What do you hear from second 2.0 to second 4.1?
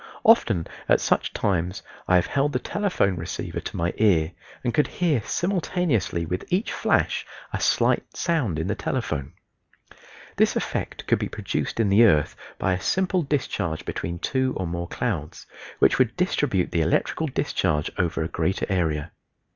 I have held the telephone receiver to my